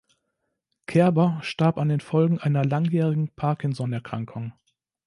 [0.87, 4.51] Kerber starb an den Folgen einer langjährigen Parkinson-Erkrankung.